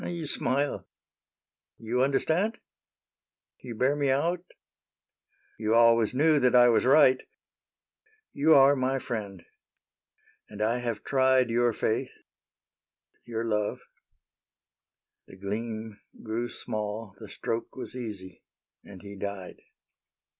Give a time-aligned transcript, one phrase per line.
[0.01, 0.87] You smile?
[1.77, 2.57] You understand?
[3.59, 4.43] You bear me out?"
[5.59, 7.21] You always knew that I was right—
[8.41, 9.45] You are my friend—
[10.49, 12.11] and I have tried S AINTE NITOUCHE 1 5 7 Your faith—
[13.27, 13.79] your love."—
[15.27, 18.41] The gleam grew small, The stroke was easy,
[18.83, 19.59] and he died.